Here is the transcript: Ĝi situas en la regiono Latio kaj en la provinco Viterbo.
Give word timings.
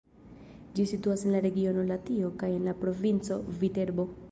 Ĝi 0.79 0.85
situas 0.91 1.25
en 1.27 1.35
la 1.35 1.41
regiono 1.47 1.85
Latio 1.91 2.33
kaj 2.43 2.51
en 2.57 2.65
la 2.71 2.77
provinco 2.83 3.41
Viterbo. 3.63 4.11